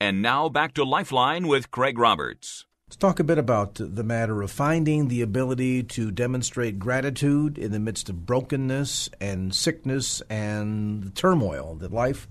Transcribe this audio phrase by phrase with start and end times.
[0.00, 2.66] And now back to Lifeline with Craig Roberts.
[2.86, 7.72] Let's talk a bit about the matter of finding the ability to demonstrate gratitude in
[7.72, 12.28] the midst of brokenness and sickness and the turmoil that life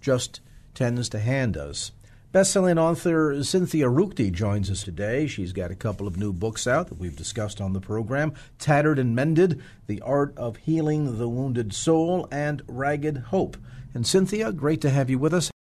[0.00, 0.40] just
[0.74, 1.92] tends to hand us.
[2.32, 5.28] Best-selling author Cynthia Ruchti joins us today.
[5.28, 8.98] She's got a couple of new books out that we've discussed on the program: "Tattered
[8.98, 13.56] and Mended: The Art of Healing the Wounded Soul" and "Ragged Hope."
[13.94, 15.52] And Cynthia, great to have you with us.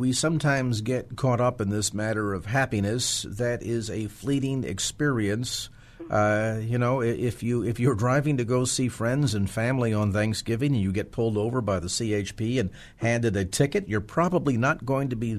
[0.00, 5.68] We sometimes get caught up in this matter of happiness that is a fleeting experience.
[6.08, 10.10] Uh, you know, if you if you're driving to go see friends and family on
[10.10, 14.56] Thanksgiving and you get pulled over by the CHP and handed a ticket, you're probably
[14.56, 15.38] not going to be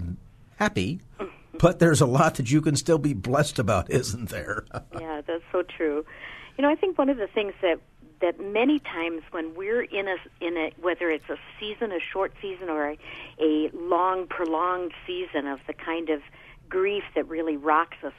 [0.58, 1.02] happy.
[1.58, 4.66] But there's a lot that you can still be blessed about, isn't there?
[5.00, 6.06] yeah, that's so true.
[6.56, 7.80] You know, I think one of the things that
[8.22, 12.34] that many times when we're in a in a whether it's a season, a short
[12.42, 12.98] season, or a,
[13.40, 16.22] a long, prolonged season of the kind of
[16.70, 18.14] grief that really rocks us,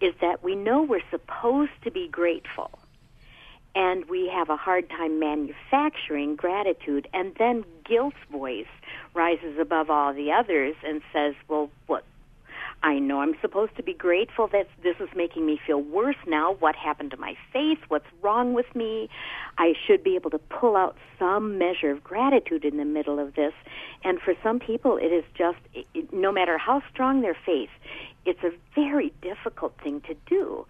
[0.00, 2.70] is that we know we're supposed to be grateful,
[3.74, 8.66] and we have a hard time manufacturing gratitude, and then guilt's voice
[9.14, 12.04] rises above all the others and says, "Well, what
[12.86, 16.54] I know I'm supposed to be grateful that this is making me feel worse now.
[16.60, 17.78] What happened to my faith?
[17.88, 19.08] What's wrong with me?
[19.58, 23.34] I should be able to pull out some measure of gratitude in the middle of
[23.34, 23.52] this.
[24.04, 27.70] And for some people, it is just, it, no matter how strong their faith,
[28.24, 30.64] it's a very difficult thing to do.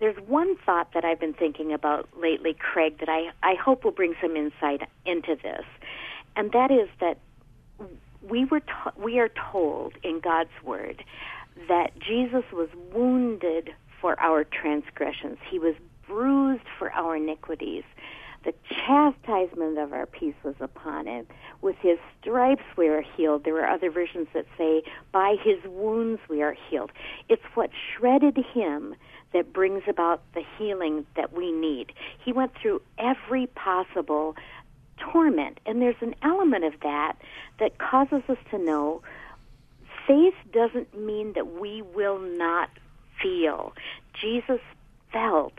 [0.00, 3.90] There's one thought that I've been thinking about lately, Craig, that I, I hope will
[3.90, 5.64] bring some insight into this.
[6.36, 7.16] And that is that
[8.28, 11.02] we were to- we are told in God's word
[11.68, 13.70] that Jesus was wounded
[14.00, 15.38] for our transgressions.
[15.50, 15.74] He was
[16.06, 17.84] bruised for our iniquities.
[18.44, 21.26] The chastisement of our peace was upon him.
[21.62, 23.44] With his stripes we are healed.
[23.44, 24.82] There are other versions that say,
[25.12, 26.92] by his wounds we are healed.
[27.30, 28.94] It's what shredded him
[29.32, 31.92] that brings about the healing that we need.
[32.22, 34.36] He went through every possible
[34.98, 37.16] torment, and there's an element of that
[37.58, 39.02] that causes us to know
[40.06, 42.70] faith doesn't mean that we will not
[43.22, 43.72] feel.
[44.20, 44.60] Jesus
[45.12, 45.54] felt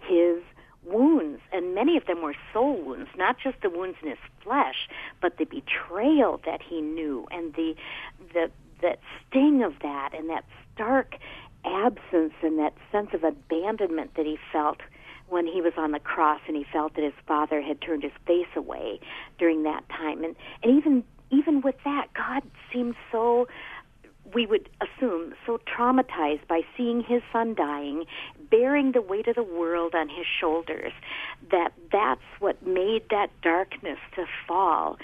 [0.00, 0.42] his
[0.84, 4.88] wounds, and many of them were soul wounds, not just the wounds in his flesh,
[5.20, 7.74] but the betrayal that he knew, and the
[8.32, 8.50] the
[8.82, 10.44] that sting of that, and that
[10.74, 11.16] stark
[11.64, 14.80] absence, and that sense of abandonment that he felt
[15.28, 18.12] when he was on the cross, and he felt that his father had turned his
[18.26, 18.98] face away
[19.38, 23.46] during that time, and and even even with that, God seemed so
[24.34, 28.04] we would assume, so traumatized by seeing his son dying,
[28.50, 30.92] bearing the weight of the world on his shoulders,
[31.50, 34.96] that that's what made that darkness to fall.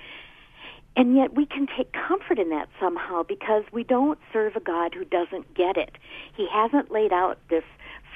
[0.97, 4.95] And yet we can take comfort in that somehow because we don't serve a God
[4.95, 5.99] who doesn't get it.
[6.35, 7.65] He hasn't laid out this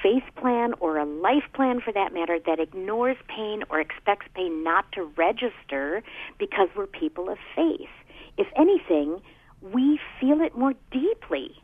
[0.01, 4.63] faith plan or a life plan for that matter that ignores pain or expects pain
[4.63, 6.01] not to register
[6.39, 7.89] because we're people of faith.
[8.37, 9.21] If anything,
[9.61, 11.55] we feel it more deeply.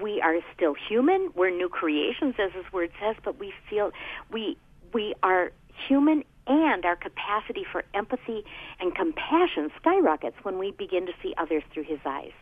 [0.00, 1.30] We are still human.
[1.34, 3.90] We're new creations, as His Word says, but we feel
[4.30, 4.56] we
[4.92, 5.50] we are
[5.88, 8.44] human, and our capacity for empathy
[8.78, 12.32] and compassion skyrockets when we begin to see others through His eyes.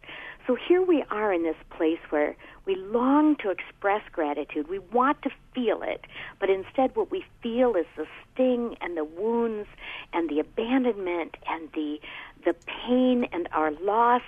[0.46, 2.36] So here we are in this place where
[2.66, 4.68] we long to express gratitude.
[4.68, 6.04] We want to feel it,
[6.40, 9.68] but instead, what we feel is the sting and the wounds
[10.12, 12.00] and the abandonment and the
[12.44, 12.54] the
[12.86, 14.22] pain and our loss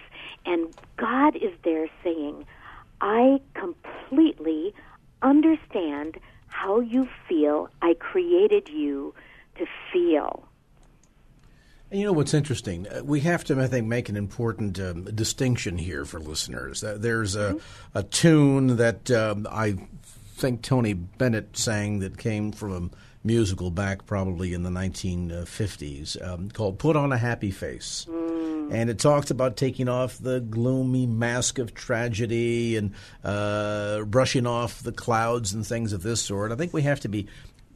[0.46, 2.46] and God is there saying,
[3.00, 4.74] I completely
[5.22, 6.18] understand
[6.48, 7.68] how you feel.
[7.82, 9.14] I created you
[9.56, 10.48] to feel.
[11.90, 12.88] And you know what's interesting?
[12.88, 16.82] Uh, we have to, I think, make an important um, distinction here for listeners.
[16.82, 17.98] Uh, there's a, mm-hmm.
[17.98, 19.76] a tune that um, I
[20.34, 22.90] think Tony Bennett sang that came from a
[23.24, 28.06] musical back probably in the 1950s um, called Put on a Happy Face.
[28.08, 28.34] Mm
[28.70, 32.92] and it talks about taking off the gloomy mask of tragedy and
[33.22, 36.52] uh, brushing off the clouds and things of this sort.
[36.52, 37.26] I think we have to be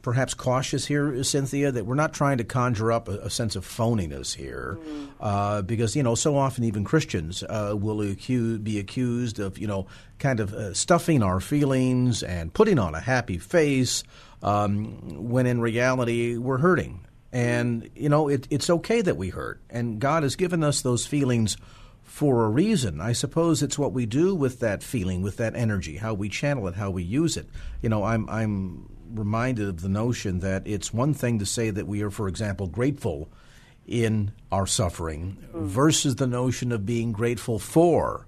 [0.01, 3.65] perhaps cautious here, Cynthia, that we're not trying to conjure up a, a sense of
[3.65, 5.05] phoniness here, mm-hmm.
[5.19, 9.67] uh, because you know so often even Christians uh, will accuse, be accused of you
[9.67, 9.87] know
[10.17, 14.03] kind of uh, stuffing our feelings and putting on a happy face
[14.41, 19.61] um, when in reality we're hurting, and you know it, it's okay that we hurt,
[19.69, 21.57] and God has given us those feelings
[22.09, 22.99] for a reason.
[22.99, 26.67] I suppose it's what we do with that feeling, with that energy, how we channel
[26.67, 27.47] it, how we use it.
[27.81, 31.87] You know, I'm I'm reminded of the notion that it's one thing to say that
[31.87, 33.29] we are, for example, grateful
[33.87, 35.61] in our suffering mm.
[35.63, 38.27] versus the notion of being grateful for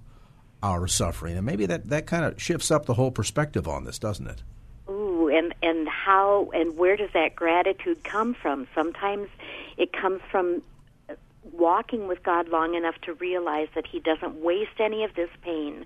[0.62, 1.36] our suffering.
[1.36, 4.42] And maybe that, that kind of shifts up the whole perspective on this, doesn't it?
[4.88, 8.66] Ooh, and, and how and where does that gratitude come from?
[8.74, 9.28] Sometimes
[9.76, 10.62] it comes from
[11.52, 15.84] walking with God long enough to realize that He doesn't waste any of this pain,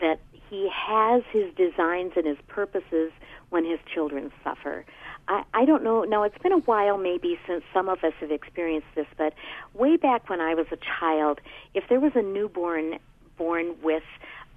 [0.00, 3.12] that He has His designs and His purposes
[3.50, 4.84] when His children suffer.
[5.28, 6.02] I, I don't know.
[6.04, 9.34] Now, it's been a while maybe since some of us have experienced this, but
[9.74, 11.40] way back when I was a child,
[11.74, 12.98] if there was a newborn
[13.36, 14.02] born with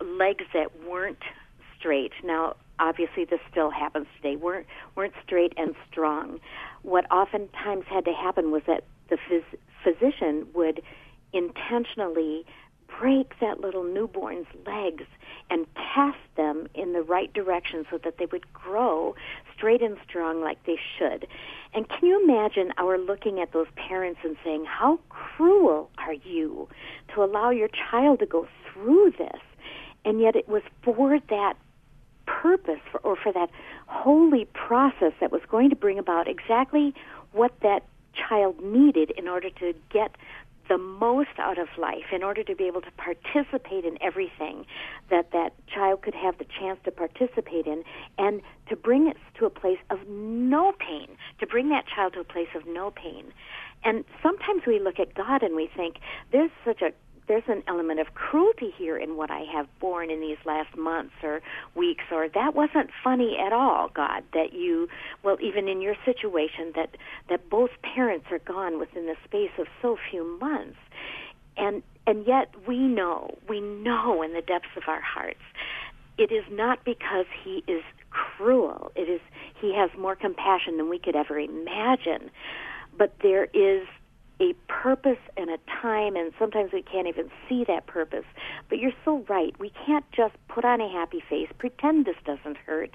[0.01, 1.23] legs that weren't
[1.77, 6.39] straight, now obviously this still happens today, weren't weren't straight and strong.
[6.81, 10.81] What oftentimes had to happen was that the phys- physician would
[11.33, 12.45] intentionally
[12.99, 15.05] break that little newborn's legs
[15.49, 19.15] and test them in the right direction so that they would grow
[19.55, 21.27] straight and strong like they should.
[21.73, 26.67] And can you imagine our looking at those parents and saying, How cruel are you
[27.13, 29.41] to allow your child to go through this?
[30.05, 31.53] And yet it was for that
[32.25, 33.49] purpose for, or for that
[33.87, 36.93] holy process that was going to bring about exactly
[37.31, 40.15] what that child needed in order to get
[40.69, 44.65] the most out of life in order to be able to participate in everything
[45.09, 47.83] that that child could have the chance to participate in
[48.17, 52.19] and to bring it to a place of no pain to bring that child to
[52.19, 53.33] a place of no pain.
[53.83, 55.97] And sometimes we look at God and we think
[56.31, 56.91] there's such a
[57.27, 61.13] there's an element of cruelty here in what I have borne in these last months
[61.23, 61.41] or
[61.75, 64.89] weeks, or that wasn't funny at all, God, that you,
[65.23, 66.97] well, even in your situation, that,
[67.29, 70.77] that both parents are gone within the space of so few months.
[71.55, 75.41] And, and yet we know, we know in the depths of our hearts,
[76.17, 78.91] it is not because he is cruel.
[78.95, 79.21] It is,
[79.59, 82.29] he has more compassion than we could ever imagine.
[82.97, 83.87] But there is
[84.43, 88.25] a purpose and a time, and sometimes we can't even see that purpose.
[88.67, 89.57] But you're so right.
[89.57, 92.91] We can't just put on a happy face, pretend this doesn't hurt.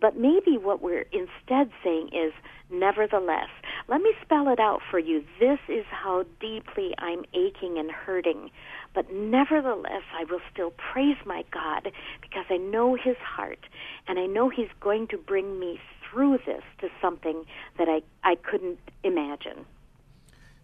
[0.00, 2.32] But maybe what we're instead saying is,
[2.70, 3.48] nevertheless,
[3.88, 5.24] let me spell it out for you.
[5.38, 8.50] This is how deeply I'm aching and hurting.
[8.92, 13.60] But nevertheless, I will still praise my God because I know His heart,
[14.08, 15.78] and I know He's going to bring me
[16.10, 17.44] through this to something
[17.78, 19.64] that I, I couldn't imagine.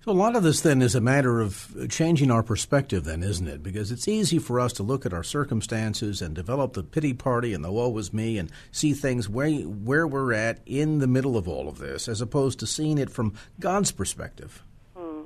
[0.07, 3.49] So a lot of this then is a matter of changing our perspective, then, isn't
[3.49, 3.61] it?
[3.61, 7.53] Because it's easy for us to look at our circumstances and develop the pity party
[7.53, 11.37] and the woe is me and see things where where we're at in the middle
[11.37, 14.63] of all of this, as opposed to seeing it from God's perspective.
[14.97, 15.23] Hmm.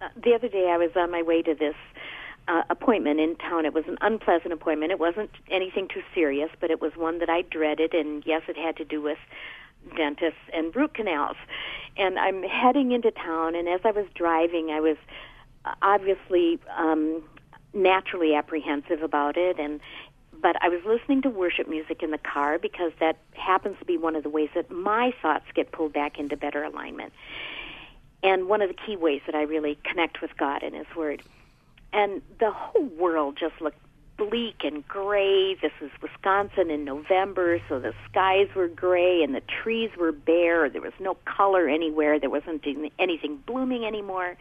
[0.00, 1.74] Uh, the other day, I was on my way to this
[2.46, 3.66] uh, appointment in town.
[3.66, 4.92] It was an unpleasant appointment.
[4.92, 8.56] It wasn't anything too serious, but it was one that I dreaded, and yes, it
[8.56, 9.18] had to do with
[9.96, 11.36] dentists and root canals.
[11.96, 14.96] And I'm heading into town, and as I was driving, I was
[15.82, 17.22] obviously um,
[17.74, 19.80] naturally apprehensive about it, and
[20.40, 23.98] but I was listening to worship music in the car because that happens to be
[23.98, 27.12] one of the ways that my thoughts get pulled back into better alignment.
[28.22, 31.22] And one of the key ways that I really connect with God and His Word.
[31.92, 33.80] And the whole world just looked
[34.18, 35.54] bleak and gray.
[35.54, 40.68] This was Wisconsin in November, so the skies were gray and the trees were bare.
[40.68, 42.20] There was no color anywhere.
[42.20, 42.66] There wasn't
[42.98, 44.36] anything blooming anymore.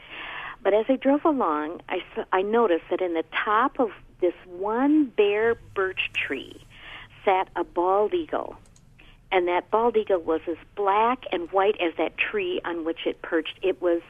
[0.61, 1.99] But as I drove along, I,
[2.33, 6.65] I noticed that in the top of this one bare birch tree
[7.23, 8.57] sat a bald eagle.
[9.31, 13.21] And that bald eagle was as black and white as that tree on which it
[13.21, 13.59] perched.
[13.61, 14.01] It was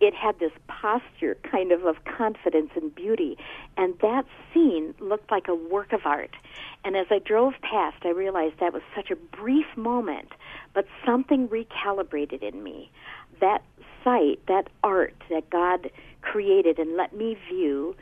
[0.00, 3.36] it, had this posture kind of of confidence and beauty.
[3.76, 6.34] And that scene looked like a work of art.
[6.84, 10.32] And as i drove past i realized that was such a brief moment
[10.74, 12.90] but something recalibrated in me.
[13.40, 13.62] That
[14.04, 15.90] sight that art that god
[16.22, 17.96] created and let me view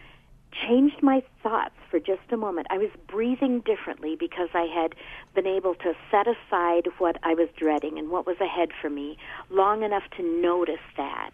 [0.67, 2.67] changed my thoughts for just a moment.
[2.71, 4.95] I was breathing differently because I had
[5.35, 9.17] been able to set aside what I was dreading and what was ahead for me
[9.51, 11.31] long enough to notice that.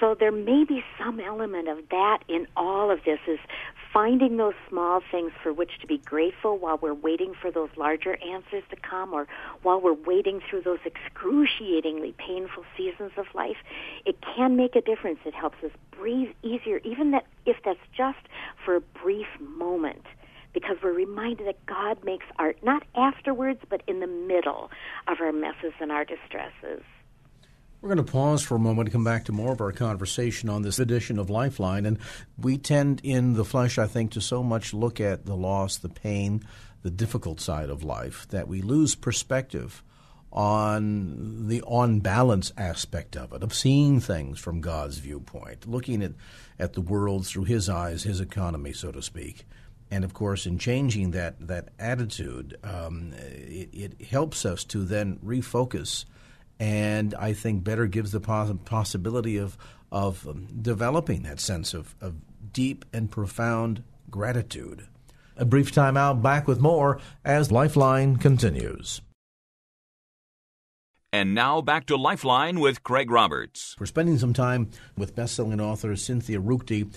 [0.00, 3.38] So there may be some element of that in all of this is
[3.96, 8.18] finding those small things for which to be grateful while we're waiting for those larger
[8.22, 9.26] answers to come or
[9.62, 13.56] while we're waiting through those excruciatingly painful seasons of life,
[14.04, 15.18] it can make a difference.
[15.24, 18.18] It helps us breathe easier, even that if that's just
[18.62, 20.04] for a brief moment
[20.52, 24.70] because we're reminded that God makes art not afterwards, but in the middle
[25.08, 26.82] of our messes and our distresses.
[27.80, 30.48] We're going to pause for a moment to come back to more of our conversation
[30.48, 31.86] on this edition of Lifeline.
[31.86, 31.98] And
[32.38, 35.88] we tend in the flesh, I think, to so much look at the loss, the
[35.88, 36.42] pain,
[36.82, 39.82] the difficult side of life that we lose perspective
[40.32, 46.12] on the on balance aspect of it, of seeing things from God's viewpoint, looking at,
[46.58, 49.46] at the world through His eyes, His economy, so to speak
[49.90, 55.18] and of course, in changing that that attitude, um, it, it, helps us to then
[55.24, 56.04] refocus,
[56.58, 59.56] and I think better gives the poss- possibility of
[59.92, 62.16] of um, developing that sense of, of
[62.52, 64.86] deep and profound gratitude.
[65.36, 66.22] A brief time out.
[66.22, 69.00] Back with more as Lifeline continues.
[71.12, 73.76] And now back to Lifeline with Craig Roberts.
[73.78, 76.92] We're spending some time with best-selling author Cynthia Ruchti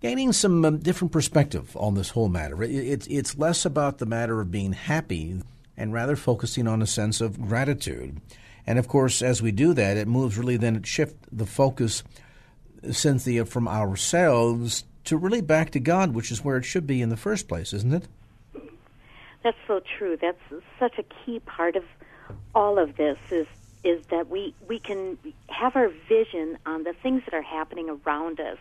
[0.00, 2.62] gaining some um, different perspective on this whole matter.
[2.62, 5.40] It, it, it's less about the matter of being happy
[5.76, 8.20] and rather focusing on a sense of gratitude.
[8.66, 12.02] And of course, as we do that, it moves really then it shift the focus,
[12.90, 17.10] Cynthia, from ourselves to really back to God, which is where it should be in
[17.10, 18.08] the first place, isn't it?
[19.42, 20.16] That's so true.
[20.16, 20.40] That's
[20.78, 21.84] such a key part of
[22.54, 23.46] all of this is
[23.82, 25.18] is that we we can
[25.48, 28.56] have our vision on the things that are happening around us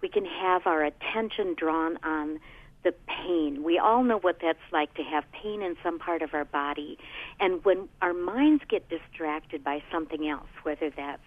[0.00, 2.40] we can have our attention drawn on
[2.84, 3.62] the pain.
[3.62, 6.98] We all know what that's like to have pain in some part of our body.
[7.40, 11.22] And when our minds get distracted by something else, whether that's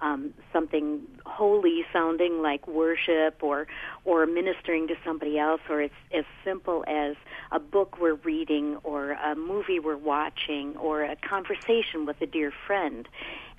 [0.00, 3.66] um, something holy sounding like worship or
[4.04, 7.14] or ministering to somebody else or it's as simple as
[7.52, 12.52] a book we're reading or a movie we're watching or a conversation with a dear
[12.66, 13.08] friend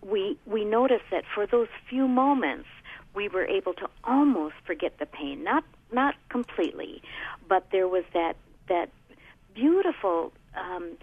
[0.03, 2.67] we we notice that for those few moments
[3.15, 5.63] we were able to almost forget the pain, not
[5.95, 7.01] not completely,
[7.49, 8.35] but there was that
[8.67, 8.89] that
[9.55, 10.97] beautiful um,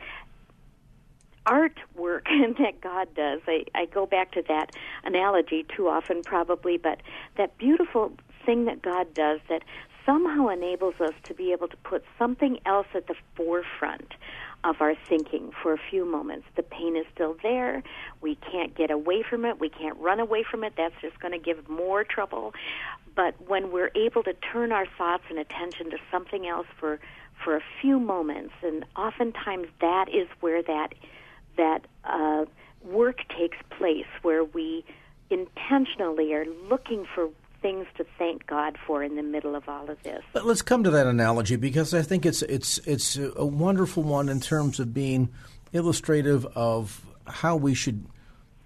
[1.47, 2.25] artwork
[2.59, 3.41] that God does.
[3.47, 4.71] I, I go back to that
[5.05, 6.99] analogy too often, probably, but
[7.37, 8.13] that beautiful
[8.45, 9.63] thing that God does that
[10.05, 14.15] somehow enables us to be able to put something else at the forefront
[14.65, 16.47] of our thinking for a few moments.
[16.57, 17.83] The pain is still there.
[18.21, 19.59] We can't get away from it.
[19.59, 20.75] We can't run away from it.
[20.77, 22.53] That's just going to give more trouble.
[23.15, 26.99] But when we're able to turn our thoughts and attention to something else for
[27.45, 30.95] for a few moments, and oftentimes that is where that
[31.57, 32.45] that uh,
[32.85, 34.85] work takes place, where we
[35.31, 37.29] intentionally are looking for
[37.61, 40.23] things to thank God for in the middle of all of this.
[40.33, 44.29] But let's come to that analogy because I think it's it's it's a wonderful one
[44.29, 45.31] in terms of being
[45.73, 48.05] illustrative of how we should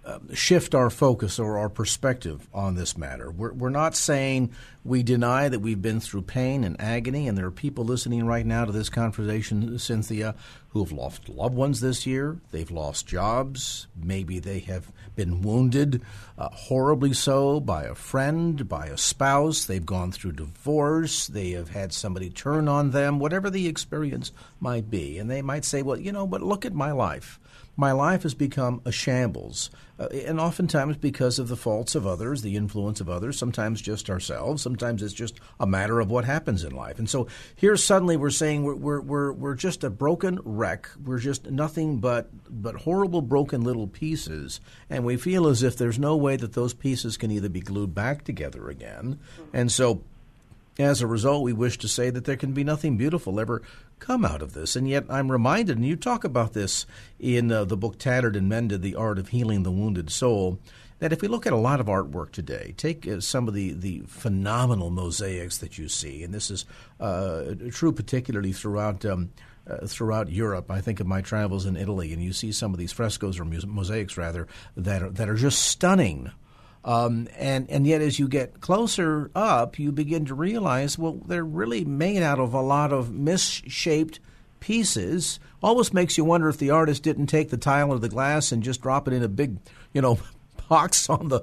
[0.07, 3.29] uh, shift our focus or our perspective on this matter.
[3.29, 4.51] We're, we're not saying
[4.85, 8.45] we deny that we've been through pain and agony, and there are people listening right
[8.45, 10.33] now to this conversation, Cynthia,
[10.69, 12.39] who have lost loved ones this year.
[12.51, 13.87] They've lost jobs.
[14.01, 16.01] Maybe they have been wounded,
[16.37, 19.65] uh, horribly so, by a friend, by a spouse.
[19.65, 21.27] They've gone through divorce.
[21.27, 25.17] They have had somebody turn on them, whatever the experience might be.
[25.17, 27.41] And they might say, well, you know, but look at my life
[27.77, 29.69] my life has become a shambles.
[29.99, 34.09] Uh, and oftentimes because of the faults of others, the influence of others, sometimes just
[34.09, 36.99] ourselves, sometimes it's just a matter of what happens in life.
[36.99, 40.89] And so here suddenly we're saying we're, we're, we're, we're just a broken wreck.
[41.03, 44.59] We're just nothing but, but horrible broken little pieces.
[44.89, 47.93] And we feel as if there's no way that those pieces can either be glued
[47.93, 49.19] back together again.
[49.53, 50.03] And so
[50.79, 53.61] as a result, we wish to say that there can be nothing beautiful ever
[53.99, 54.75] come out of this.
[54.75, 56.85] And yet, I'm reminded, and you talk about this
[57.19, 60.59] in uh, the book Tattered and Mended The Art of Healing the Wounded Soul,
[60.99, 63.73] that if we look at a lot of artwork today, take uh, some of the,
[63.73, 66.65] the phenomenal mosaics that you see, and this is
[66.99, 69.05] uh, true particularly throughout.
[69.05, 69.31] Um,
[69.69, 72.79] uh, throughout Europe, I think of my travels in Italy, and you see some of
[72.79, 76.31] these frescoes or mosaics rather that are, that are just stunning.
[76.85, 81.43] Um, and and yet, as you get closer up, you begin to realize, well, they're
[81.43, 84.19] really made out of a lot of misshaped
[84.59, 85.39] pieces.
[85.61, 88.63] Almost makes you wonder if the artist didn't take the tile or the glass and
[88.63, 89.57] just drop it in a big,
[89.93, 90.19] you know,
[90.69, 91.41] box on the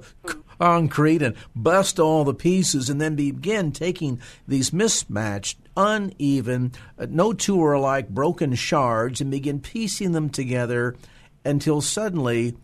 [0.59, 7.33] concrete and bust all the pieces, and then begin taking these mismatched, uneven, uh, no
[7.33, 10.95] two are alike, broken shards, and begin piecing them together
[11.43, 12.55] until suddenly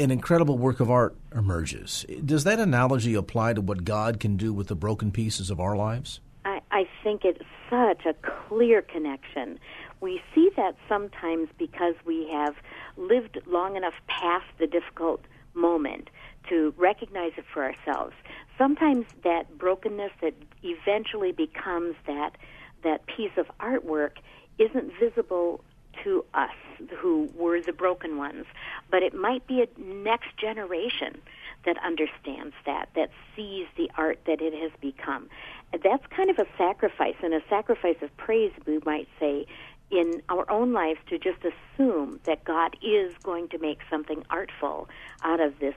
[0.00, 2.06] an incredible work of art emerges.
[2.24, 5.76] Does that analogy apply to what God can do with the broken pieces of our
[5.76, 6.20] lives?
[6.44, 8.14] I, I think it's such a
[8.48, 9.58] clear connection.
[10.00, 12.54] We see that sometimes because we have
[12.96, 15.20] lived long enough past the difficult
[15.54, 16.10] moment
[16.48, 18.14] to recognize it for ourselves.
[18.56, 22.36] Sometimes that brokenness that eventually becomes that
[22.84, 24.12] that piece of artwork
[24.58, 25.62] isn't visible
[26.04, 26.50] to us
[26.98, 28.46] who were the broken ones,
[28.90, 31.20] but it might be a next generation
[31.64, 35.28] that understands that, that sees the art that it has become.
[35.72, 39.46] That's kind of a sacrifice, and a sacrifice of praise, we might say,
[39.90, 44.88] in our own lives to just assume that God is going to make something artful
[45.22, 45.74] out of this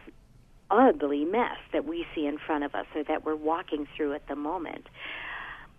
[0.70, 4.28] ugly mess that we see in front of us or that we're walking through at
[4.28, 4.88] the moment.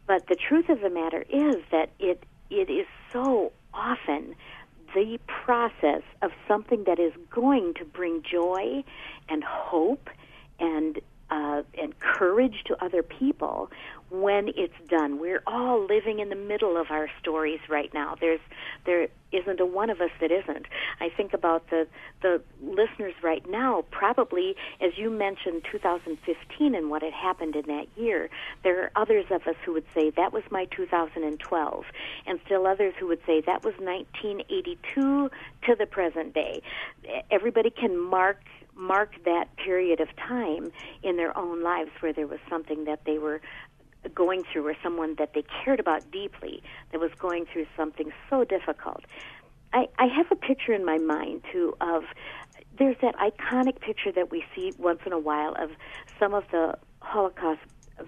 [0.07, 4.35] But the truth of the matter is that it it is so often
[4.95, 8.85] the process of something that is going to bring joy
[9.29, 10.11] and hope
[10.59, 11.00] and
[11.31, 13.71] uh, and courage to other people
[14.12, 15.19] when it's done.
[15.19, 18.14] We're all living in the middle of our stories right now.
[18.21, 18.40] There's
[18.85, 20.66] there isn't a one of us that isn't.
[21.00, 21.87] I think about the
[22.21, 23.85] the listeners right now.
[23.90, 28.28] Probably, as you mentioned, 2015 and what had happened in that year.
[28.62, 31.85] There are others of us who would say that was my 2012,
[32.26, 35.31] and still others who would say that was 1982
[35.66, 36.62] to the present day.
[37.31, 38.38] Everybody can mark
[38.75, 43.19] mark that period of time in their own lives where there was something that they
[43.19, 43.40] were
[44.15, 48.45] going through or someone that they cared about deeply that was going through something so
[48.45, 49.05] difficult.
[49.73, 52.05] I, I have a picture in my mind too of
[52.79, 55.71] there's that iconic picture that we see once in a while of
[56.19, 57.61] some of the Holocaust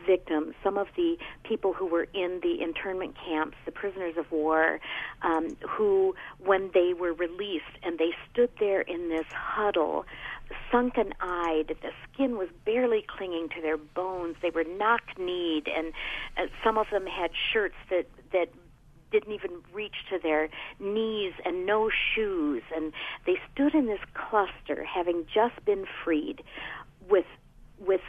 [0.06, 4.80] victims, some of the people who were in the internment camps, the prisoners of war,
[5.22, 10.04] um, who, when they were released and they stood there in this huddle,
[10.70, 15.92] sunken eyed, the skin was barely clinging to their bones, they were knock kneed, and
[16.36, 18.48] uh, some of them had shirts that, that
[19.10, 20.48] didn't even reach to their
[20.80, 22.92] knees and no shoes and
[23.26, 26.42] they stood in this cluster having just been freed
[27.08, 27.26] with
[27.78, 28.00] with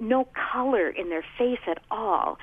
[0.00, 2.38] no color in their face at all.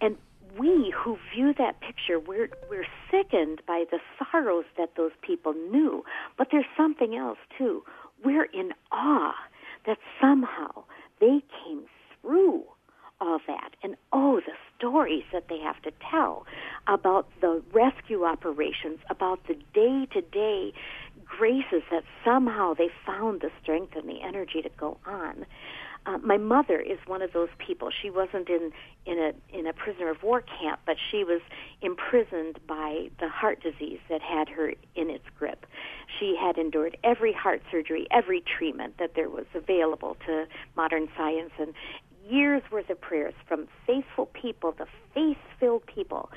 [0.00, 0.16] And
[0.58, 6.04] we who view that picture, we're, we're sickened by the sorrows that those people knew.
[6.36, 7.84] But there's something else, too.
[8.24, 9.34] We're in awe
[9.86, 10.84] that somehow
[11.20, 11.84] they came
[12.20, 12.64] through
[13.20, 13.70] all that.
[13.82, 16.46] And oh, the stories that they have to tell
[16.86, 20.72] about the rescue operations, about the day to day
[21.24, 25.46] graces that somehow they found the strength and the energy to go on.
[26.06, 27.90] Uh, my mother is one of those people.
[27.90, 28.72] She wasn't in
[29.06, 31.40] in a in a prisoner of war camp, but she was
[31.82, 35.66] imprisoned by the heart disease that had her in its grip.
[36.18, 41.52] She had endured every heart surgery, every treatment that there was available to modern science,
[41.58, 41.74] and
[42.28, 46.30] years worth of prayers from faithful people, the faith-filled people.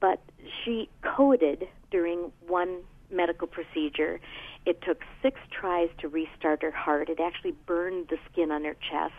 [0.00, 0.20] But
[0.64, 4.20] she coded during one medical procedure
[4.68, 7.08] it took six tries to restart her heart.
[7.08, 9.14] It actually burned the skin on her chest.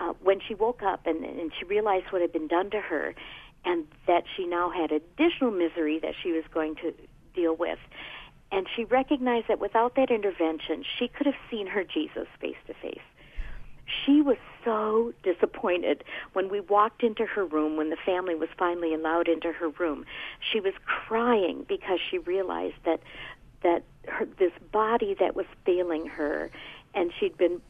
[0.00, 3.14] Uh, when she woke up and, and she realized what had been done to her
[3.64, 6.92] and that she now had additional misery that she was going to
[7.32, 7.78] deal with,
[8.50, 12.74] and she recognized that without that intervention, she could have seen her Jesus face to
[12.74, 12.98] face.
[14.04, 18.94] She was so disappointed when we walked into her room, when the family was finally
[18.94, 20.04] allowed into her room.
[20.52, 23.00] She was crying because she realized that
[23.62, 26.50] that her, this body that was failing her,
[26.94, 27.60] and she'd been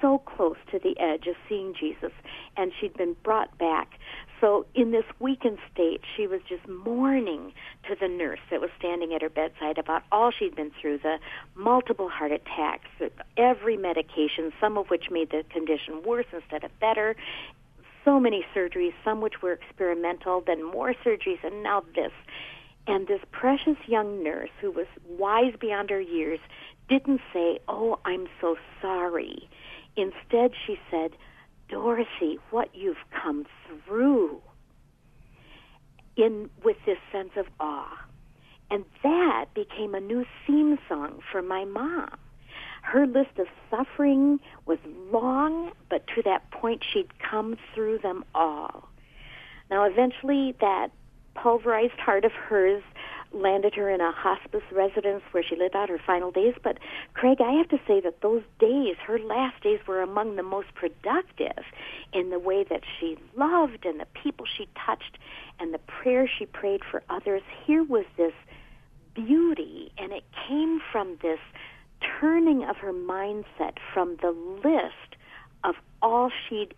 [0.00, 2.12] so close to the edge of seeing Jesus,
[2.56, 3.98] and she'd been brought back.
[4.40, 7.52] So, in this weakened state, she was just mourning
[7.88, 11.18] to the nurse that was standing at her bedside about all she'd been through the
[11.54, 12.88] multiple heart attacks,
[13.36, 17.16] every medication, some of which made the condition worse instead of better.
[18.04, 22.12] So many surgeries, some which were experimental, then more surgeries, and now this.
[22.86, 26.38] And this precious young nurse, who was wise beyond her years,
[26.88, 29.48] didn't say, Oh, I'm so sorry.
[29.96, 31.12] Instead, she said,
[31.68, 33.46] Dorothy, what you've come
[33.86, 34.42] through.
[36.16, 38.04] In, with this sense of awe.
[38.70, 42.10] And that became a new theme song for my mom.
[42.82, 44.78] Her list of suffering was
[45.10, 48.88] long, but to that point, she'd come through them all.
[49.70, 50.90] Now, eventually, that
[51.34, 52.82] pulverized heart of hers
[53.32, 56.54] landed her in a hospice residence where she lived out her final days.
[56.62, 56.78] But,
[57.14, 60.68] Craig, I have to say that those days, her last days, were among the most
[60.74, 61.64] productive
[62.12, 65.18] in the way that she loved and the people she touched
[65.58, 67.42] and the prayers she prayed for others.
[67.66, 68.32] Here was this
[69.14, 71.40] beauty, and it came from this
[72.20, 75.16] turning of her mindset from the list
[75.62, 76.74] of all she'd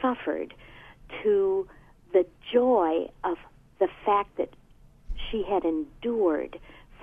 [0.00, 0.54] suffered
[1.22, 1.68] to
[2.12, 3.36] the joy of
[3.82, 4.50] the fact that
[5.28, 6.56] she had endured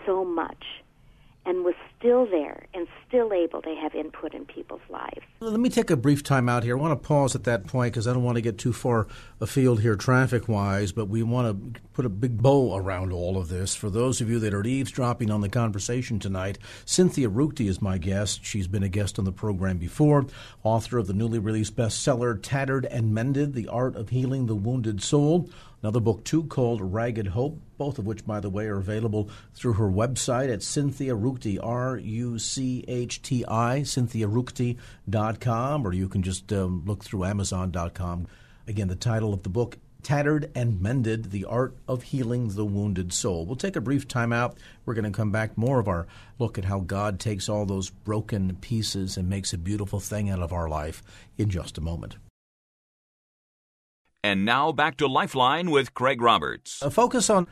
[0.05, 0.63] so much
[1.45, 5.25] and was still there and still able to have input in people's lives.
[5.39, 6.77] Let me take a brief time out here.
[6.77, 9.07] I want to pause at that point because I don't want to get too far
[9.41, 13.49] afield here traffic wise, but we want to put a big bow around all of
[13.49, 13.73] this.
[13.73, 17.97] For those of you that are eavesdropping on the conversation tonight, Cynthia Ruchti is my
[17.97, 18.45] guest.
[18.45, 20.27] She's been a guest on the program before,
[20.63, 25.01] author of the newly released bestseller Tattered and Mended The Art of Healing the Wounded
[25.01, 25.49] Soul.
[25.81, 29.73] Another book, too, called Ragged Hope, both of which, by the way, are available through
[29.73, 36.21] her website at Cynthia Ruchti, R U C H T I, cynthiaruchti.com, or you can
[36.21, 38.27] just um, look through Amazon.com.
[38.67, 43.11] Again, the title of the book, Tattered and Mended The Art of Healing the Wounded
[43.11, 43.45] Soul.
[43.45, 44.57] We'll take a brief time out.
[44.85, 47.89] We're going to come back more of our look at how God takes all those
[47.89, 51.03] broken pieces and makes a beautiful thing out of our life
[51.37, 52.15] in just a moment.
[54.21, 56.81] And now back to Lifeline with Craig Roberts.
[56.81, 57.47] A focus on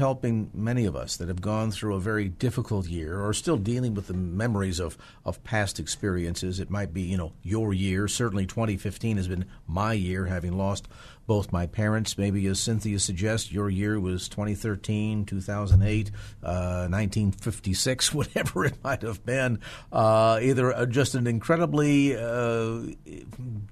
[0.00, 3.94] helping many of us that have gone through a very difficult year or still dealing
[3.94, 6.58] with the memories of, of past experiences.
[6.58, 8.08] It might be, you know, your year.
[8.08, 10.88] Certainly 2015 has been my year, having lost
[11.28, 12.18] both my parents.
[12.18, 16.10] Maybe, as Cynthia suggests, your year was 2013, 2008,
[16.42, 19.60] uh, 1956, whatever it might have been.
[19.92, 22.80] Uh, either just an incredibly uh,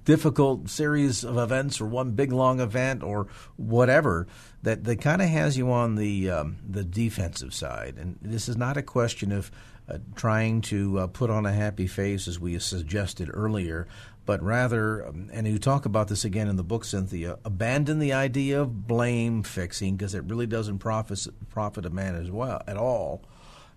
[0.05, 4.27] difficult series of events or one big long event or whatever
[4.61, 7.95] that, that kind of has you on the um, the defensive side.
[7.97, 9.51] And this is not a question of
[9.89, 13.87] uh, trying to uh, put on a happy face, as we suggested earlier,
[14.27, 18.11] but rather, um, and you talk about this again in the book, Cynthia, abandon the
[18.11, 22.75] idea of blame fixing because it really doesn't profit profit a man as well at
[22.75, 23.23] all.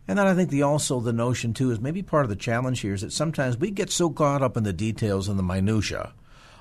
[0.09, 2.81] And then I think the also the notion too is maybe part of the challenge
[2.81, 6.13] here is that sometimes we get so caught up in the details and the minutia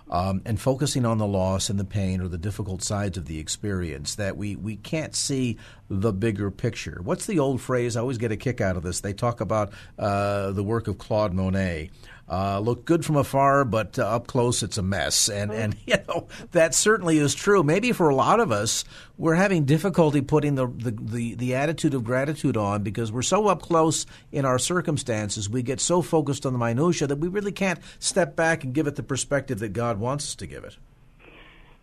[0.10, 3.39] um, and focusing on the loss and the pain or the difficult sides of the
[3.39, 5.58] experience that we, we can't see
[5.89, 6.99] the bigger picture.
[7.04, 7.95] What's the old phrase?
[7.95, 9.02] I always get a kick out of this.
[9.02, 11.91] They talk about uh, the work of Claude Monet.
[12.29, 15.29] Uh, look good from afar, but uh, up close it's a mess.
[15.29, 17.63] And and you know that certainly is true.
[17.63, 18.85] Maybe for a lot of us,
[19.17, 23.47] we're having difficulty putting the, the, the, the, attitude of gratitude on because we're so
[23.47, 25.49] up close in our circumstances.
[25.49, 28.87] We get so focused on the minutia that we really can't step back and give
[28.87, 30.77] it the perspective that God wants us to give it.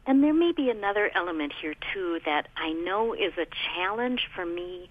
[0.07, 4.47] And there may be another element here too that I know is a challenge for
[4.47, 4.89] me,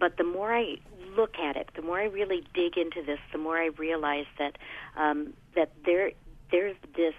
[0.00, 0.78] but the more I
[1.16, 4.56] look at it, the more I really dig into this, the more I realize that
[4.96, 6.12] um, that there
[6.50, 7.14] there's this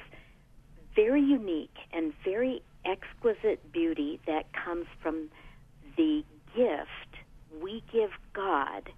[0.96, 5.30] very unique and very exquisite beauty that comes from
[5.96, 6.24] the
[6.56, 7.08] gift
[7.62, 8.90] we give God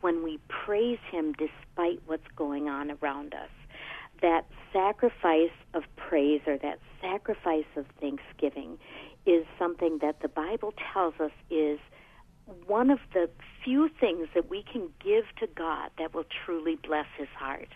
[0.00, 3.50] when we praise Him despite what's going on around us.
[4.22, 8.78] That sacrifice of praise or that sacrifice of thanksgiving
[9.26, 11.78] is something that the Bible tells us is
[12.66, 13.28] one of the
[13.64, 17.68] few things that we can give to God that will truly bless his heart.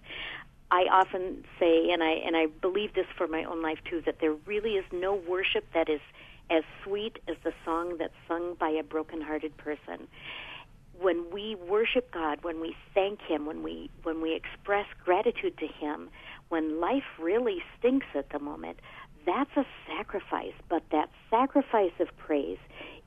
[0.70, 4.20] I often say and I and I believe this for my own life too that
[4.20, 6.00] there really is no worship that is
[6.50, 10.08] as sweet as the song that's sung by a broken-hearted person.
[10.98, 15.66] When we worship God, when we thank him, when we when we express gratitude to
[15.66, 16.08] him,
[16.48, 18.78] when life really stinks at the moment,
[19.26, 22.58] that's a sacrifice, but that sacrifice of praise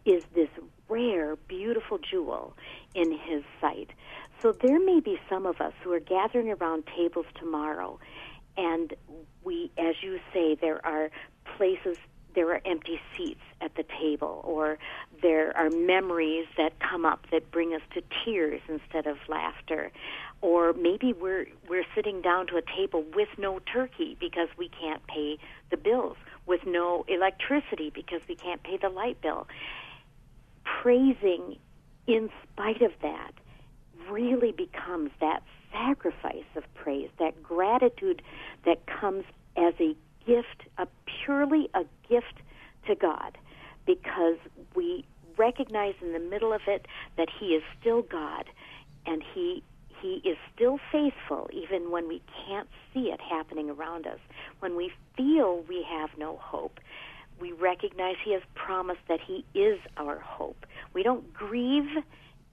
[0.06, 0.50] is this
[0.90, 2.54] rare, beautiful jewel
[2.94, 3.90] in his sight.
[4.42, 8.00] So there may be some of us who are gathering around tables tomorrow,
[8.58, 8.94] and
[9.44, 11.10] we, as you say, there are
[11.58, 11.98] places,
[12.36, 14.78] there are empty seats at the table, or
[15.22, 19.92] there are memories that come up that bring us to tears instead of laughter.
[20.42, 25.06] Or maybe we're we're sitting down to a table with no turkey because we can't
[25.08, 25.38] pay
[25.72, 29.48] the bills, with no electricity because we can't pay the light bill
[30.86, 31.58] praising
[32.06, 33.32] in spite of that
[34.08, 38.22] really becomes that sacrifice of praise, that gratitude
[38.66, 39.24] that comes
[39.58, 39.96] as a
[40.28, 40.86] gift, a
[41.24, 42.36] purely a gift
[42.88, 43.36] to God,
[43.88, 44.38] because
[44.76, 45.04] we
[45.40, 46.86] recognize in the middle of it
[47.18, 48.46] that He is still God,
[49.08, 49.64] and He
[50.04, 54.20] He is still faithful even when we can't see it happening around us,
[54.60, 56.80] when we feel we have no hope
[57.40, 60.66] we recognize He has promised that He is our hope.
[60.94, 61.90] We don't grieve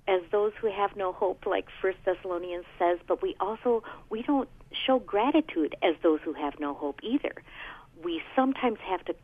[0.09, 4.49] as those who have no hope, like First Thessalonians says, but we also we don't
[4.87, 7.33] show gratitude as those who have no hope either.
[8.03, 9.15] We sometimes have to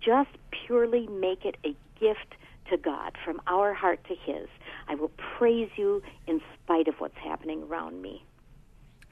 [0.00, 2.34] just purely make it a gift
[2.70, 4.48] to God from our heart to His.
[4.88, 8.24] I will praise you in spite of what's happening around me.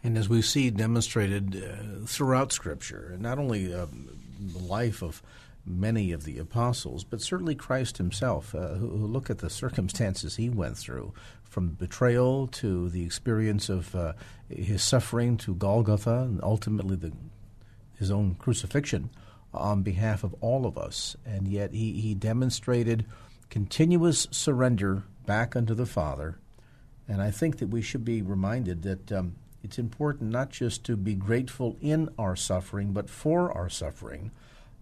[0.02, 3.86] And as we see demonstrated uh, throughout Scripture, and not only uh,
[4.38, 5.22] the life of
[5.66, 10.36] many of the apostles, but certainly Christ himself, uh, who, who, look at the circumstances
[10.36, 14.12] he went through, from betrayal to the experience of uh,
[14.48, 17.12] his suffering to Golgotha, and ultimately the,
[17.98, 19.10] his own crucifixion
[19.52, 21.16] on behalf of all of us.
[21.24, 23.06] And yet he, he demonstrated
[23.50, 26.38] continuous surrender back unto the Father.
[27.08, 30.96] And I think that we should be reminded that um, it's important not just to
[30.96, 34.30] be grateful in our suffering, but for our suffering.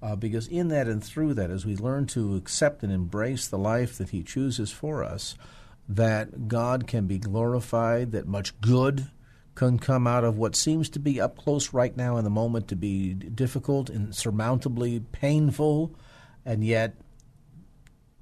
[0.03, 3.59] Uh, because in that and through that, as we learn to accept and embrace the
[3.59, 5.35] life that He chooses for us,
[5.89, 9.09] that God can be glorified, that much good
[9.55, 12.69] can come out of what seems to be up close right now in the moment
[12.69, 15.95] to be difficult and surmountably painful,
[16.45, 16.97] and yet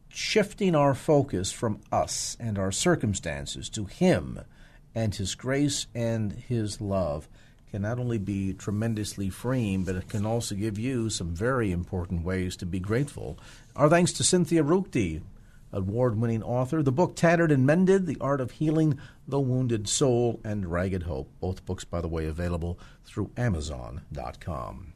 [0.08, 4.40] shifting our focus from us and our circumstances to Him
[4.94, 7.28] and His grace and His love
[7.72, 12.22] can not only be tremendously freeing, but it can also give you some very important
[12.22, 13.38] ways to be grateful.
[13.74, 15.22] Our thanks to Cynthia Ruchti,
[15.72, 16.82] award winning author.
[16.82, 21.30] The book Tattered and Mended The Art of Healing the Wounded Soul and Ragged Hope.
[21.40, 24.92] Both books, by the way, available through Amazon.com.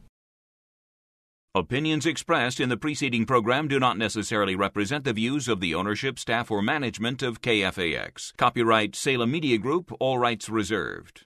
[1.55, 6.19] Opinions expressed in the preceding program do not necessarily represent the views of the ownership,
[6.19, 8.37] staff, or management of KFAX.
[8.37, 11.26] Copyright Salem Media Group, all rights reserved.